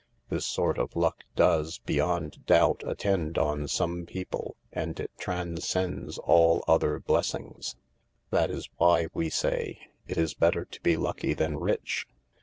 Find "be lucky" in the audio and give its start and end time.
10.81-11.35